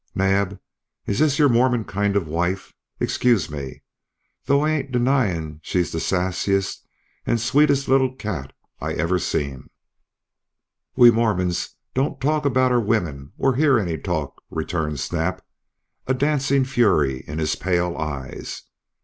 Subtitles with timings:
[0.15, 0.59] "Naab,
[1.05, 3.83] if this's your Mormon kind of wife excuse me!
[4.45, 6.87] Though I ain't denyin' she's the sassiest
[7.27, 9.69] an' sweetest little cat I ever seen!"
[10.95, 15.45] "We Mormons don't talk about our women or hear any talk," returned Snap,
[16.07, 18.63] a dancing fury in his pale eyes.